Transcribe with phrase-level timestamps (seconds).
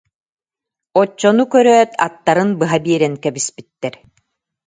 [1.01, 3.93] Оччону көрөөт аттарын быһа биэрэн кэбиспиттэр